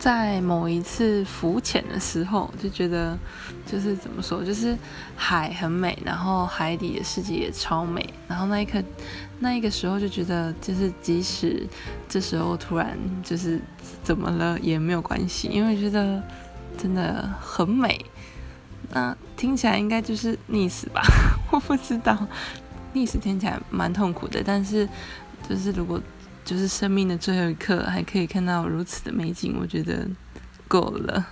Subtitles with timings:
[0.00, 3.18] 在某一次浮潜的时候，就觉得
[3.66, 4.74] 就是怎么说，就是
[5.14, 8.08] 海很美，然后海底的世界也超美。
[8.26, 8.82] 然后那一刻，
[9.40, 11.68] 那一个时候就觉得，就是即使
[12.08, 13.60] 这时候突然就是
[14.02, 16.22] 怎么了也没有关系，因为觉得
[16.78, 18.02] 真的很美。
[18.92, 21.02] 那听起来应该就是溺死吧？
[21.52, 22.16] 我不知道，
[22.94, 24.88] 溺死听起来蛮痛苦的，但是
[25.46, 26.00] 就是如果。
[26.50, 30.04] 就是生命的最后一刻，还可以看到如此的美景，我觉得
[30.66, 31.24] 够了。